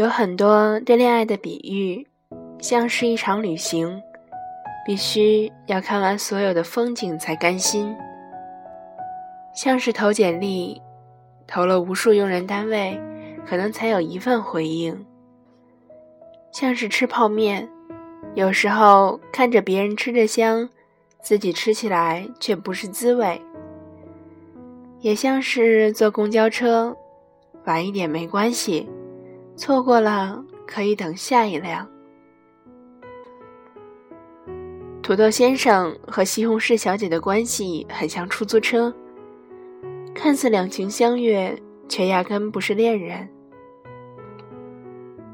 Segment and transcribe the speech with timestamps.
[0.00, 2.08] 有很多对恋爱的比喻，
[2.58, 4.00] 像是一场旅行，
[4.86, 7.94] 必须要看完所有的风景才甘心；
[9.54, 10.80] 像是投简历，
[11.46, 12.98] 投了无数用人单位，
[13.44, 14.94] 可能才有一份回应；
[16.50, 17.68] 像是吃泡面，
[18.32, 20.70] 有时候看着别人吃着香，
[21.20, 23.38] 自己吃起来却不是滋味；
[25.00, 26.96] 也像是坐公交车，
[27.66, 28.88] 晚一点没关系。
[29.60, 31.86] 错过了可以等下一辆。
[35.02, 38.90] 土豆先生和西红柿小姐的关系很像出租车，
[40.14, 41.54] 看似两情相悦，
[41.90, 43.28] 却压根不是恋人。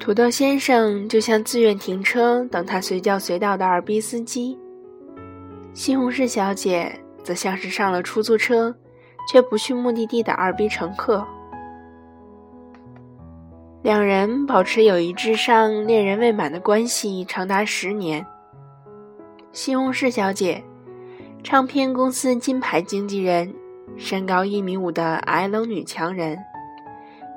[0.01, 4.59] 土豆先生就像自愿停车等他随叫随到的二逼司机，
[5.73, 8.75] 西红柿小姐则像是上了出租车
[9.31, 11.25] 却不去目的地的二逼乘客。
[13.87, 18.27] 两人保持友谊至上、恋人未满的关系长达十年。
[19.53, 20.61] 西红柿小姐，
[21.45, 23.55] 唱片公司金牌经纪人，
[23.97, 26.37] 身高一米五的矮冷女强人，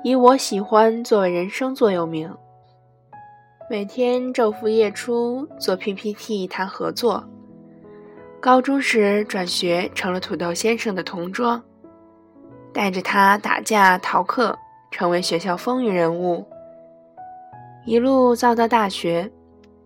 [0.02, 2.28] 以“我喜欢”作为人生座右铭。
[3.70, 7.22] 每天昼伏夜出做 PPT 谈合作。
[8.40, 11.62] 高中时转学成了土豆先生的同桌，
[12.72, 14.58] 带着他打架逃课。
[14.90, 16.44] 成为学校风云人物，
[17.86, 19.30] 一路造到大学，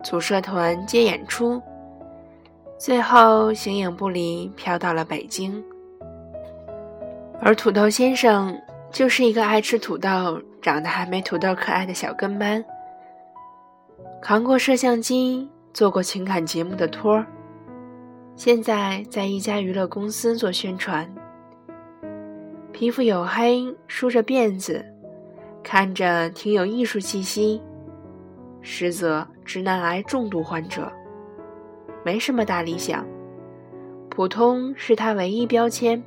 [0.03, 1.63] 组社团接演出，
[2.79, 5.63] 最后形影不离，飘到了北京。
[7.41, 8.59] 而土豆先生
[8.91, 12.65] 就是一个爱吃土豆、长得还没土豆可爱的小跟班，
[14.23, 17.27] 扛过摄像机，做过情感节目的托儿，
[18.35, 21.09] 现在在一家娱乐公司做宣传，
[22.73, 24.85] 皮肤黝黑，梳着辫子。
[25.65, 27.61] 看着挺有艺术气息，
[28.61, 30.93] 实则直男癌重度患者，
[32.05, 33.05] 没什么大理想，
[34.11, 36.01] 普通是他唯一标签。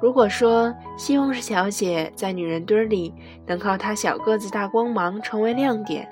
[0.00, 3.14] 如果说西红柿小姐在女人堆里
[3.46, 6.08] 能靠她小个子大光芒成为亮点，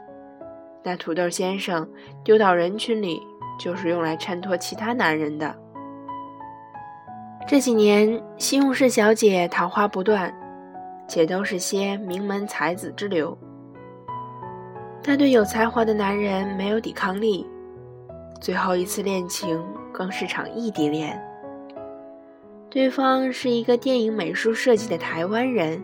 [0.82, 1.88] 那土豆先生
[2.22, 3.20] 丢到人群里
[3.58, 5.54] 就是用来衬托其他男人的。
[7.46, 10.32] 这几年，西红柿小姐桃花不断。
[11.06, 13.36] 且都是些名门才子之流，
[15.02, 17.46] 他对有才华的男人没有抵抗力。
[18.40, 19.62] 最后一次恋情
[19.92, 21.18] 更是场异地恋，
[22.68, 25.82] 对方是一个电影美术设计的台湾人，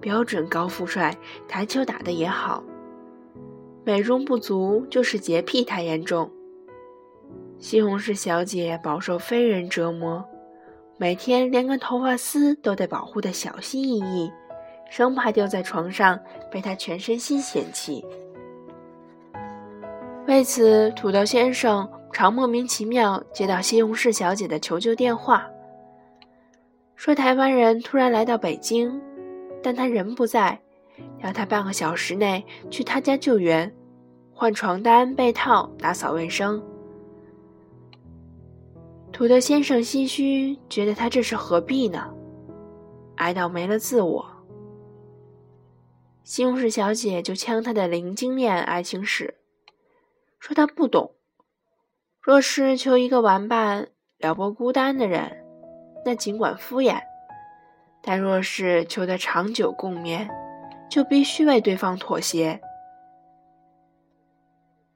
[0.00, 1.14] 标准高富帅，
[1.46, 2.62] 台球打得也好，
[3.84, 6.30] 美中不足就是洁癖太严重。
[7.58, 10.24] 西红柿小姐饱受非人折磨。
[11.00, 14.32] 每天连根头发丝都得保护的小心翼翼，
[14.90, 16.18] 生怕掉在床上
[16.50, 18.04] 被他全身心嫌弃。
[20.26, 25.48] 为此，土豆先生常莫名其妙接到西红柿小姐的求救电话，
[26.96, 29.00] 说台湾人突然来到北京，
[29.62, 30.58] 但他人不在，
[31.22, 33.72] 要他半个小时内去他家救援，
[34.32, 36.60] 换床单、被套、打扫卫生。
[39.18, 42.14] 土豆先生唏嘘，觉得他这是何必呢？
[43.16, 44.24] 哀悼没了自我。
[46.22, 49.34] 西红柿小姐就呛他的零经验爱情史，
[50.38, 51.16] 说他不懂。
[52.20, 55.44] 若是求一个玩伴撩拨孤单的人，
[56.04, 57.00] 那尽管敷衍；
[58.00, 60.30] 但若是求得长久共眠，
[60.88, 62.60] 就必须为对方妥协。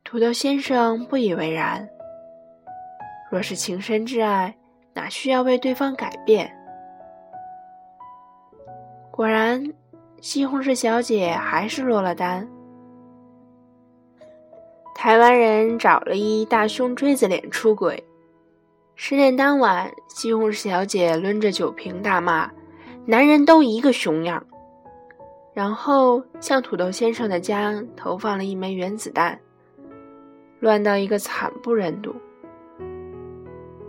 [0.04, 1.88] 土豆先生不以为然。
[3.32, 4.54] 若是情深挚爱，
[4.92, 6.54] 哪需要为对方改变？
[9.10, 9.72] 果然，
[10.20, 12.46] 西红柿小姐还是落了单。
[14.94, 18.04] 台湾人找了一大胸锥子脸出轨。
[18.96, 22.50] 失恋当晚，西红柿小姐抡着酒瓶大骂
[23.06, 24.44] ：“男人都一个熊样。”
[25.54, 29.40] 然后向土豆先生的家投放了一枚原子弹，
[30.60, 32.14] 乱到一个惨不忍睹。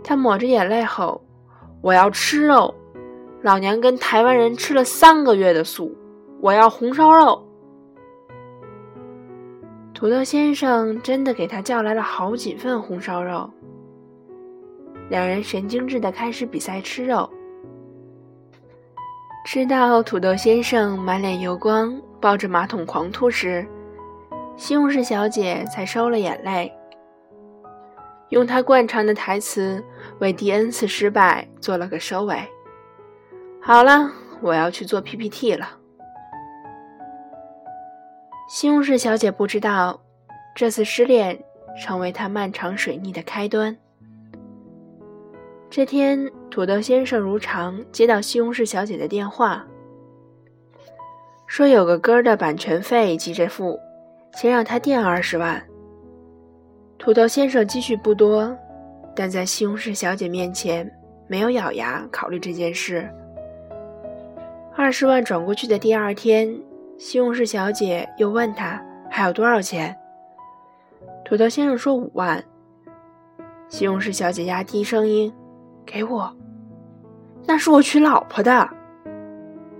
[0.04, 1.22] 他抹着眼泪吼
[1.80, 2.72] ：“我要吃肉！
[3.42, 5.96] 老娘跟台湾人吃了三个月的素，
[6.40, 7.42] 我要红烧肉！”
[9.94, 13.48] 土豆先生真的给他叫来了好几份红烧肉。
[15.08, 17.28] 两人神经质的开始比赛吃肉，
[19.46, 23.66] 吃到土豆先生满脸油光，抱着马桶狂吐时，
[24.56, 26.70] 西红柿小姐才收了眼泪。
[28.34, 29.80] 用他惯常的台词
[30.18, 32.36] 为第 N 次失败做了个收尾。
[33.62, 34.10] 好了，
[34.40, 35.78] 我要去做 PPT 了。
[38.48, 40.02] 西红柿小姐不知道，
[40.52, 41.44] 这次失恋
[41.80, 43.76] 成为她漫长水逆的开端。
[45.70, 49.64] 这天，土豆先生如常接到西红柿小姐的电话，
[51.46, 53.78] 说有个歌的版权费急着付，
[54.32, 55.64] 先让他垫二十万。
[57.04, 58.56] 土豆先生积蓄不多，
[59.14, 60.90] 但在西红柿小姐面前
[61.26, 63.06] 没有咬牙考虑这件事。
[64.74, 66.58] 二十万转过去的第二天，
[66.96, 69.94] 西红柿小姐又问他还有多少钱。
[71.26, 72.42] 土豆先生说五万。
[73.68, 75.30] 西红柿小姐压低声音。
[75.84, 76.34] 给我，
[77.44, 78.66] 那是我娶老婆的。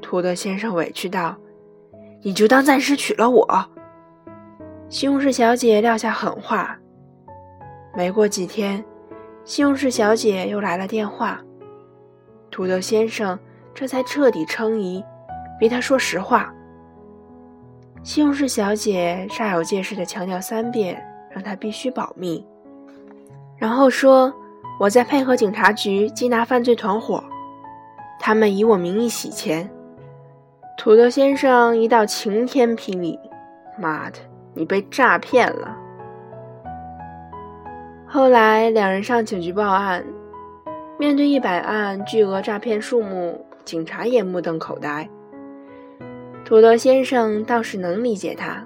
[0.03, 1.35] 土豆先生委屈道
[2.21, 3.67] ：“你就当暂时娶了我。”
[4.91, 6.79] 西红柿小姐撂下狠话。
[7.97, 8.85] 没过几天，
[9.45, 11.41] 西红柿小姐又来了电话，
[12.51, 13.39] 土豆先生
[13.73, 15.05] 这才彻底称疑，
[15.59, 16.53] 逼他说实话。
[18.03, 22.47] 西红柿小姐煞有介事地强调三遍，让他必须保密，
[23.57, 24.33] 然后说。
[24.77, 27.23] 我在配合警察局缉拿犯罪团伙，
[28.19, 29.71] 他们以我名义洗钱。
[30.77, 33.17] 土豆先生一道晴天霹雳
[33.79, 34.19] ：“妈的，
[34.53, 35.79] 你被诈骗了！”
[38.15, 40.07] 后来两人上警局报案，
[41.01, 45.11] 面对一百万巨额诈骗数目，警察也目瞪口呆。
[46.45, 48.65] 土豆先生倒是能理解他，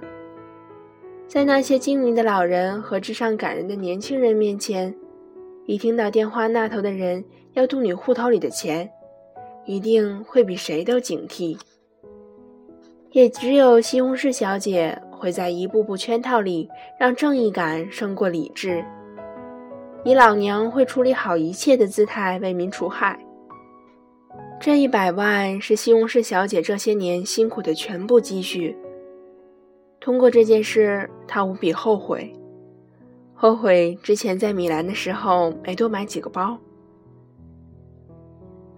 [1.27, 4.93] 在那些精明的老人和智商感人的年轻人面前。
[5.65, 8.87] 一听到电话那头的人要动你户头里的钱，
[9.65, 11.57] 一定会比谁都警惕。
[13.13, 16.69] 也只有西红柿小姐会在一步步圈套里
[16.99, 18.85] 让正义感胜过理智，
[20.03, 23.19] 以老娘会处理好一切的姿态为民除害。
[24.59, 28.75] 这一百万是西红柿小姐这些年辛苦的全部积蓄。
[29.99, 32.33] 通过这件事，她无比后悔。
[33.33, 36.57] 后悔之前在米兰的时候没多买几个包。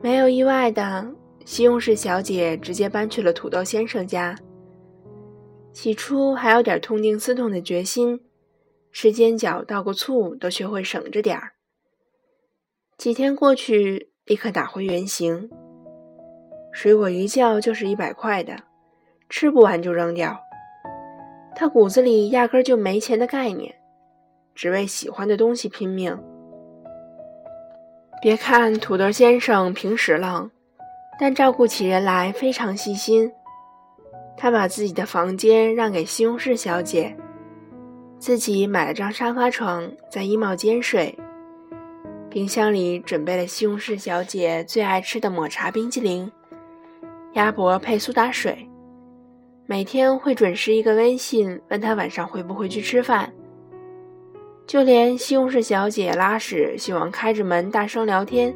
[0.02, 1.08] 没有意外的，
[1.46, 4.36] 西红柿小姐直接搬去了土豆先生家。
[5.74, 8.20] 起初还有点痛定思痛的决心，
[8.92, 11.54] 吃煎饺倒个醋都学会省着点儿。
[12.98, 15.50] 几天过去，立刻打回原形。
[16.72, 18.56] 水果一叫就是一百块的，
[19.30, 20.40] 吃不完就扔掉。
[21.56, 23.76] 他骨子里压根就没钱的概念。
[24.54, 26.22] 只为喜欢的东西拼命。
[28.22, 30.52] 别看土豆先生平时浪，
[31.18, 33.32] 但照顾起人来非常细心。
[34.38, 37.16] 他把自己的房间让给西红柿小姐，
[38.22, 41.18] 自己买了张沙发床在衣帽间睡。
[42.30, 46.32] 冰箱里准备了西红柿小姐最爱吃的抹茶冰激凌，
[47.34, 48.70] 鸭脖配苏打水。
[49.66, 53.34] 每天会准时一个微信问他晚上回不回去吃饭。
[54.68, 58.54] 就连西红柿小姐拉屎希望开着门大声聊天，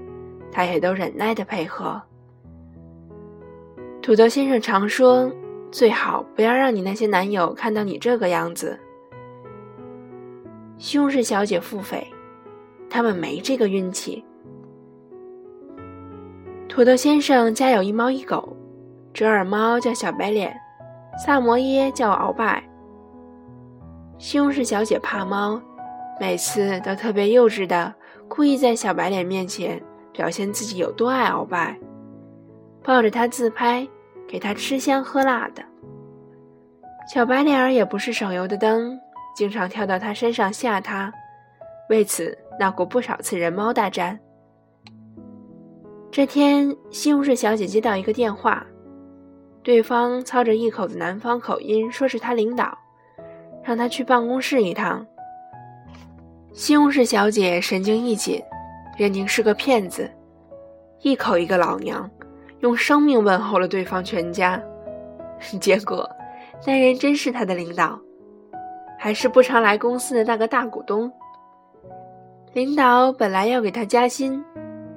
[0.52, 2.00] 他也都忍耐的配合。
[4.00, 5.32] 土豆先生常说
[5.72, 8.80] ：“最好不要让你那些男友看到你这个样子。”
[10.78, 12.04] 西红柿小姐腹诽
[12.90, 14.24] ：“他们没这个运气。”
[16.68, 18.56] 土豆先生家有一猫一狗，
[19.14, 20.56] 折耳猫叫小白脸，
[21.18, 22.64] 萨摩耶叫鳌拜。
[24.18, 25.62] 西红柿小姐怕猫。
[26.18, 27.94] 每次都特别幼稚的，
[28.30, 29.82] 故意在小白脸面前
[30.14, 31.78] 表现自己有多爱鳌拜，
[32.82, 33.86] 抱着他自拍，
[34.26, 35.62] 给他吃香喝辣的。
[37.14, 38.98] 小白脸儿也不是省油的灯，
[39.36, 41.14] 经常跳到他身上吓他，
[41.90, 44.18] 为此闹过不少次人猫大战。
[46.10, 48.66] 这天，西红柿小姐接到一个电话，
[49.62, 52.78] 对方操着一口子南方口音，说是他领导，
[53.62, 55.06] 让他去办公室一趟。
[56.54, 58.42] 西红柿小姐神经一紧，
[58.98, 60.10] 认定是个骗子，
[61.02, 62.10] 一口一个老娘，
[62.62, 64.64] 用生命问候了对方全家。
[65.60, 66.10] 结果，
[66.66, 68.00] 那人真是他的领导，
[69.06, 71.12] 还是不常来公司的那个大股东。
[72.54, 74.44] 领导本来要给他加薪，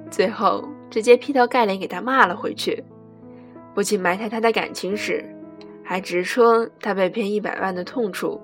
[0.09, 2.83] 最后直接劈头盖脸给他骂了回去，
[3.75, 5.23] 不仅埋汰他的感情史，
[5.83, 8.41] 还直戳他被骗一百万的痛处，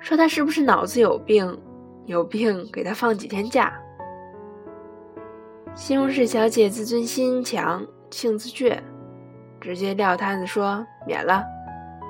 [0.00, 1.54] 说他是不是脑子有病。
[2.06, 3.78] 有病，给他放几天假。
[5.74, 8.78] 西红柿小姐自尊心强，性子倔，
[9.60, 11.44] 直接撂摊子说免了，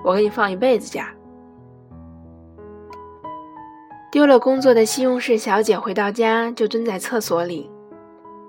[0.05, 1.13] 我给你放一辈子假。
[4.11, 7.71] 丢了工作的西红柿小姐回到家就蹲在厕所里，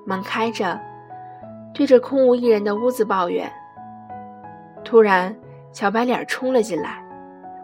[0.06, 0.80] 门开着，
[1.74, 3.52] 对着空无一人的屋子抱怨。
[4.86, 5.36] 突然，
[5.74, 7.04] 小白脸冲了进来，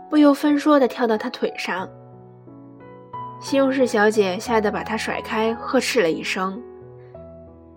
[0.10, 1.88] 不由分说地跳到他腿上。
[3.40, 6.62] 西红柿小姐吓得把他甩开，呵斥了一声。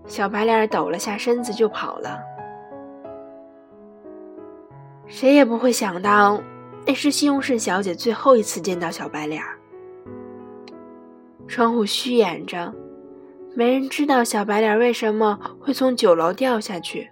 [0.05, 2.21] 小白脸抖了下身子就跑了。
[5.07, 6.41] 谁也不会想到，
[6.85, 9.41] 那是西红柿小姐最后一次见到小白脸。
[11.49, 12.73] 窗户虚掩着，
[13.57, 17.11] 没人知道小白脸为什么会从九楼掉下去。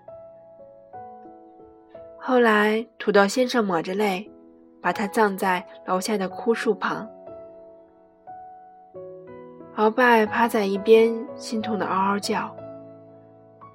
[2.19, 4.31] 后来，土豆先生抹着泪，
[4.83, 7.09] 把他葬在楼下的枯树旁。
[9.77, 12.55] 鳌拜趴在一边，心痛的嗷嗷叫。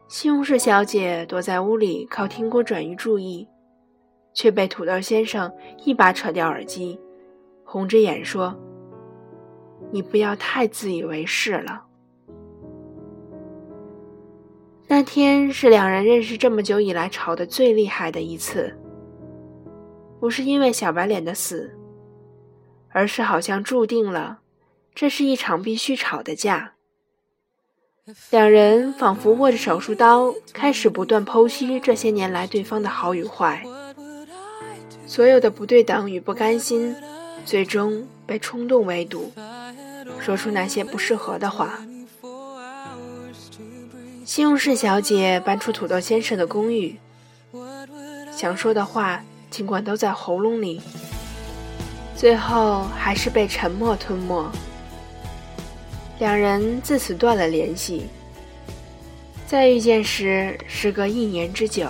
[0.07, 3.47] 西红柿小姐躲在屋里靠听锅转移注意，
[4.33, 5.51] 却被土豆先生
[5.85, 6.99] 一把扯掉耳机，
[7.63, 8.53] 红着眼说
[9.91, 11.85] ：“你不要太自以为是了。”
[14.87, 18.75] 那天是两人认识这么久以来吵得最厉害的一次，
[20.19, 21.77] 不是因为小白脸的死，
[22.89, 24.39] 而是好像注定了。
[24.93, 26.73] 这是一场必须吵的架。
[28.31, 33.63] 两人仿佛握着手术刀，开始不断剖析这些年来对方的好与坏。
[35.05, 36.93] 所有的不对等与不甘心，
[37.45, 39.31] 最终被冲动围堵，
[40.19, 41.79] 说出那些不适合的话。
[44.25, 46.97] 西红柿小姐搬出土豆先生的公寓，
[48.35, 50.81] 想说的话尽管都在喉咙里，
[52.15, 54.49] 最后还是被沉默吞没。
[56.19, 58.07] 两人自此断了联系。
[59.47, 61.89] 再遇见时，时隔一年之久。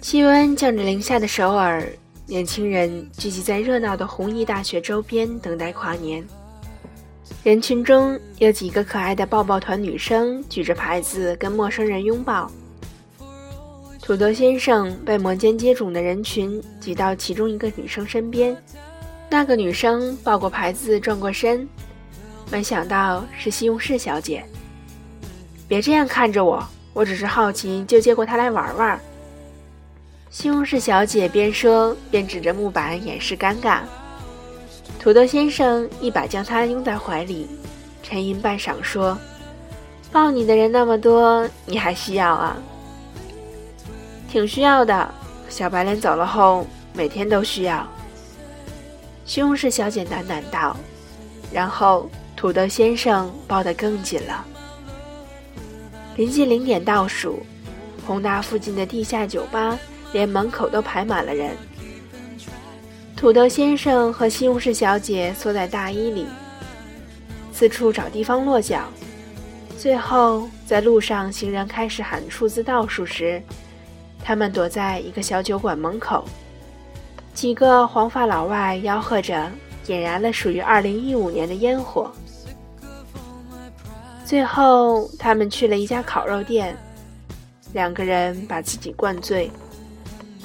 [0.00, 1.88] 气温降至零下的首尔，
[2.26, 6.26] 年轻人聚集在热闹的弘毅大学周边，等待跨年。
[7.42, 12.50] 人群中有几个可爱的抱抱团女生，举着牌子跟陌生人拥抱。
[14.00, 18.56] 土豆先生被摩肩接踵的人群挤到其中一个女生身边，
[19.28, 21.68] 那个女生抱过牌子，转过身。
[22.50, 24.42] 没想到是西红柿小姐。
[25.68, 28.98] 别这样看着我，我只是好奇，就接过她来玩玩。
[30.34, 33.82] 西红柿小姐边说边指着木板掩饰尴尬。
[34.98, 37.48] 土豆先生一把将她拥在怀里，
[38.02, 39.16] 沉吟半晌说
[40.10, 42.56] ：“抱你的人那么多，你还需要啊
[44.28, 45.08] ？”“挺需要的。”
[45.48, 47.86] 小白脸走了后，每天都需要。
[49.24, 50.76] 西红柿小姐喃喃道，
[51.52, 52.10] 然后。
[52.36, 54.44] 土豆先生抱得更紧了。
[56.16, 57.46] 临近零点倒数，
[58.04, 59.78] 宏大附近的地下酒吧
[60.14, 61.54] 连门口都排满了人。
[63.16, 66.26] 土豆先生和西红柿小姐缩在大衣里，
[67.52, 68.84] 四处找地方落脚。
[69.76, 73.42] 最后，在路上行人开始喊数字倒数时，
[74.22, 76.24] 他们躲在一个小酒馆门口。
[77.34, 79.50] 几个黄发老外吆喝着，
[79.84, 82.12] 点燃了属于2015年的烟火。
[84.24, 86.76] 最后，他们去了一家烤肉店，
[87.72, 89.50] 两个人把自己灌醉，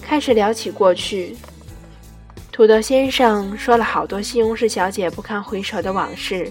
[0.09, 1.37] 开始聊起过去。
[2.51, 6.49] 土豆先生说了好多西红柿小姐不堪回首的往事，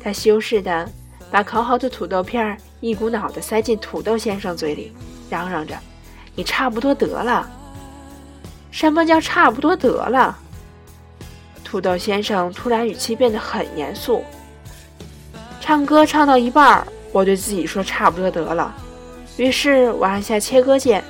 [0.00, 0.88] 他羞涩的
[1.32, 4.92] 把烤好的土豆片一股脑的塞进土豆先生嘴里，
[5.28, 5.76] 嚷嚷着
[6.36, 7.50] ：“你差不多得了。”
[8.70, 10.38] 什么叫差不多得了？
[11.64, 14.22] 土豆先生突然语气变得很严肃。
[15.60, 18.72] 唱歌唱到一半，我对自己说：“差不多得了。”
[19.36, 21.02] 于是我按下切割键，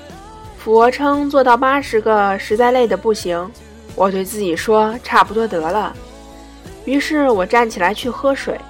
[0.69, 3.51] 俯卧撑做到八十个，实在累得不行。
[3.95, 5.97] 我对自己说：“差不多得了。”
[6.85, 8.61] 于是我站起来去喝水，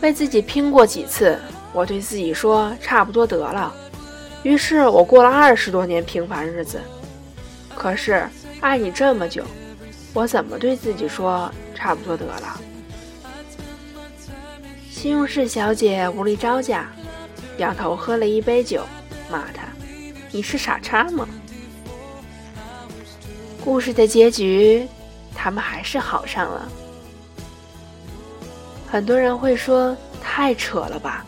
[0.00, 1.38] 为自己拼过几次。
[1.72, 3.72] 我对自己说：“差不多得了。”
[4.42, 6.80] 于是我过了二十多年平凡日子。
[7.76, 9.44] 可是爱你这么久，
[10.12, 12.60] 我怎么对自己说“差不多得了”？
[14.90, 16.90] 西红柿小姐无力招架，
[17.58, 18.82] 仰头喝了一杯酒，
[19.30, 19.62] 骂他
[20.30, 21.28] ：“你是傻叉吗？”
[23.64, 24.86] 故事的结局，
[25.34, 26.68] 他们还是好上了。
[28.88, 31.26] 很多人会说：“太扯了吧，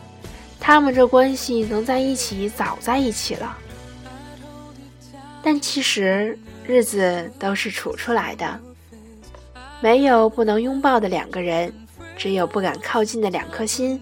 [0.61, 3.59] 他们这关系能在一起，早在一起了。”
[5.43, 8.61] 但其实日子都是处出来的，
[9.81, 11.73] 没有不能拥抱的两个人。
[12.17, 14.01] 只有不敢靠近的两颗心，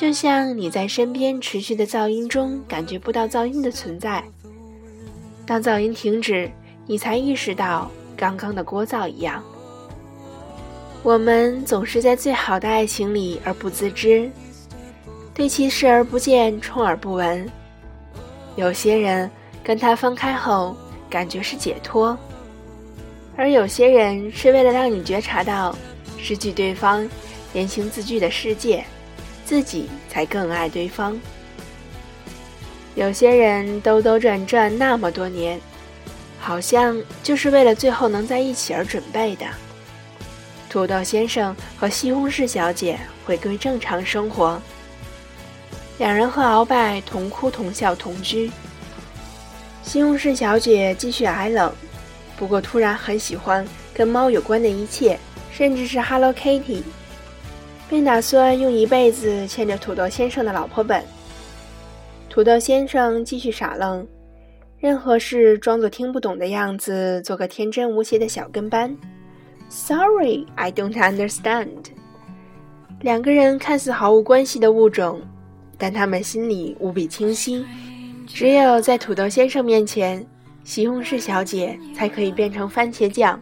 [0.00, 4.24] 就像你在身边持续的噪音中感觉不到噪音的存在，
[5.44, 6.50] 当噪音停止，
[6.86, 9.44] 你才意识到刚刚的聒噪一样。
[11.02, 14.30] 我们总是在最好的爱情里而不自知，
[15.34, 17.46] 对其视而不见，充耳不闻。
[18.56, 19.30] 有些人
[19.62, 20.74] 跟他分开后，
[21.10, 22.16] 感觉是解脱，
[23.36, 25.76] 而有些人是为了让你觉察到
[26.16, 27.06] 失去对方
[27.52, 28.82] 言行字句的世界，
[29.50, 31.18] 自己才更爱对方。
[32.94, 35.60] 有些人兜兜转转那么多年，
[36.38, 39.46] 好像就是为了最后能在一起而准备的。
[40.68, 44.62] 土豆先生和西红柿小姐回归正常生活，
[45.98, 48.52] 两人和鳌拜同哭同笑同居。
[49.82, 51.74] 西红柿小姐继续矮冷，
[52.36, 55.18] 不过突然很喜欢跟猫有关的一切，
[55.50, 56.84] 甚至是 Hello Kitty，
[57.90, 61.04] 并打算用一辈子牵着土豆先生的老婆本。
[62.28, 64.06] 土豆先生继续傻愣，
[64.78, 68.96] 任何事装作听不懂的样子，做个天真无邪的小跟班。
[69.68, 71.66] Sorry, I don't understand。
[73.00, 75.20] 两个人看似毫无关系的物种，
[75.76, 77.66] 但他们心里无比清晰。
[78.24, 80.24] 只有在土豆先生面前，
[80.62, 83.40] 西红柿小姐才可以变成番茄酱，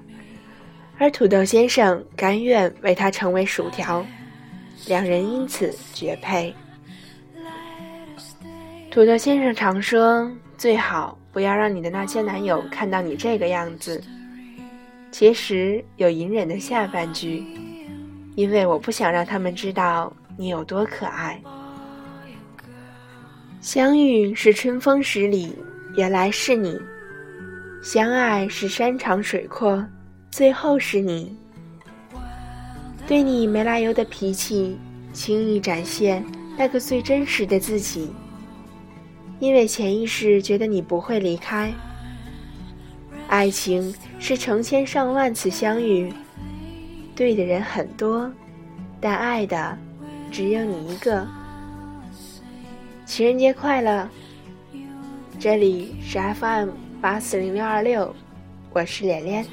[0.97, 4.03] 而土豆先生甘愿为她成为薯条，
[4.87, 6.55] 两人因此绝配。
[8.91, 14.03] 土豆先生常说：“最好不要让你的那些男友看到你这个样子。”
[15.11, 17.45] 其实有隐忍的下半句，
[18.35, 21.41] 因为我不想让他们知道你有多可爱。
[23.61, 25.57] 相遇是春风十里，
[25.97, 26.77] 原来是你；
[27.83, 29.85] 相爱是山长水阔，
[30.31, 31.37] 最后是你。
[33.09, 34.77] 对你没来由的脾气，
[35.15, 36.23] 轻易展现
[36.59, 38.11] 那个最真实的自己。
[39.41, 41.73] 因为潜意识觉得你不会离开。
[43.29, 46.13] 爱情是成千上万次相遇，
[47.17, 48.31] 对的人很多，
[49.01, 49.79] 但爱的
[50.31, 51.27] 只有你一个。
[53.07, 54.07] 情人节快乐！
[55.41, 56.69] 这里是 FM
[57.01, 58.15] 八四零六二六，
[58.71, 59.47] 我是莲莲。